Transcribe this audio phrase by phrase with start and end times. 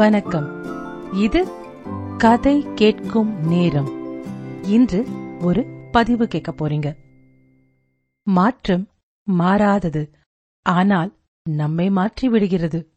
[0.00, 0.64] வணக்கம்.
[1.14, 1.44] இது
[2.18, 3.88] கதை கேட்கும் நேரம்.
[4.64, 5.04] இன்று
[5.42, 6.96] ஒரு பதிவு கேட்க போறீங்க.
[8.22, 8.88] மாற்றம்
[9.22, 10.10] மாறாதது.
[10.62, 11.18] ஆனால்
[11.50, 12.94] நம்மை மாற்றி விடுகிறது.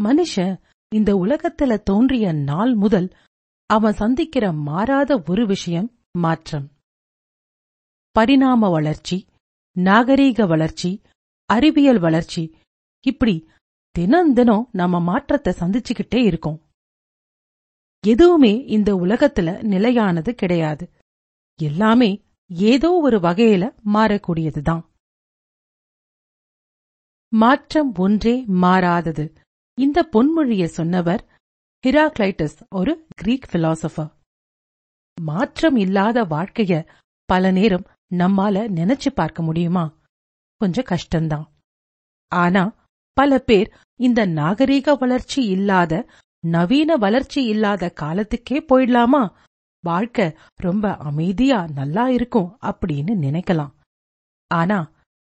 [0.00, 0.60] மனுஷன்
[0.94, 3.16] இந்த உலகத்துல தோன்றிய நாள் முதல்
[3.66, 6.72] அவன் சந்திக்கிற மாறாத ஒரு விஷயம் மாற்றம்.
[8.10, 9.26] பரிணாம வளர்ச்சி
[9.80, 11.02] நாகரீக வளர்ச்சி
[11.46, 12.58] அறிவியல் வளர்ச்சி
[13.06, 13.48] இப்படி
[13.90, 16.62] தினம் தினம் நம்ம மாற்றத்தை சந்திச்சுக்கிட்டே இருக்கோம்.
[18.06, 20.90] எதுவுமே இந்த உலகத்துல நிலையானது கிடையாது.
[21.62, 24.88] எல்லாமே ஏதோ ஒரு வகையில மாறக்கூடியதுதான்.
[27.28, 29.32] மாற்றம் ஒன்றே மாறாதது.
[29.74, 31.28] இந்த பொன்மொழியை சொன்னவர்
[31.86, 34.10] ஹிராக்ளைட்டஸ் ஒரு கிரீக் பிலாசபர்.
[35.20, 36.88] மாற்றம் இல்லாத வாழ்க்கைய
[37.24, 39.98] பல நேரம் நம்மால நினைச்சு பார்க்க முடியுமா?
[40.56, 41.46] கொஞ்சம் கஷ்டம்தான்.
[42.32, 42.79] ஆனா
[43.12, 46.10] பல பேர் இந்த நாகரீக வளர்ச்சி இல்லாத
[46.46, 49.32] நவீன வளர்ச்சி இல்லாத காலத்துக்கே போயிடலாமா?
[49.84, 53.72] வாழ்க்கை ரொம்ப அமைதியா நல்லா இருக்கும் அப்படின்னு நினைக்கலாம்.
[54.46, 54.92] ஆனா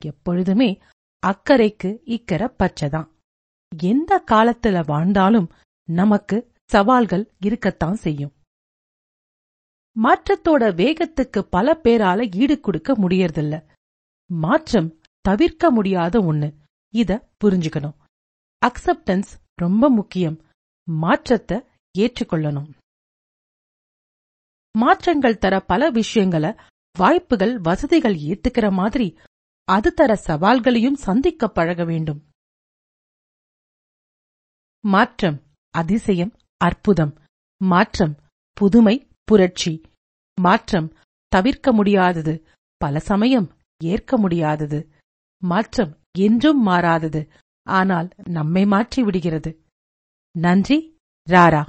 [0.06, 0.82] எப்பொழுதுமே
[1.28, 3.10] அக்கறைக்கு இக்கரை பச்சைதான்
[3.84, 5.50] எந்த காலத்துல வாழ்ந்தாலும்
[5.90, 8.34] நமக்கு சவால்கள் இருக்கத்தான் செய்யும்.
[9.96, 13.64] மாற்றத்தோட வேகத்துக்கு பல பேரால ஈடு கொடுக்க முடியறதில்ல.
[14.30, 16.54] மாற்றம் தவிர்க்க முடியாத ஒண்ணு.
[16.94, 17.98] இத புரிஞ்சுக்கணும்.
[18.66, 20.46] அக்செப்டன்ஸ் ரொம்ப முக்கியம்.
[20.90, 21.64] மாற்றத்தை
[21.98, 22.74] ஏற்றுக்கொள்ளணும்.
[24.78, 26.56] மாற்றங்கள் தர பல விஷயங்களை
[26.98, 29.18] வாய்ப்புகள் வசதிகள் ஏத்துக்கிற மாதிரி
[29.64, 32.30] அது தர சவால்களையும் சந்திக்க பழக வேண்டும்.
[34.80, 37.22] மாற்றம் அதிசயம் அற்புதம்.
[37.58, 38.16] மாற்றம்
[38.54, 39.82] புதுமை புரட்சி.
[40.42, 40.98] மாற்றம்
[41.28, 42.48] தவிர்க்க முடியாதது.
[42.78, 44.90] பல சமயம் ஏற்க முடியாதது.
[45.44, 47.22] மாற்றம் என்றும் மாறாதது.
[47.68, 49.52] ஆனால் நம்மை மாற்றி விடுகிறது
[50.36, 50.78] நன்றி
[51.28, 51.64] ராரா.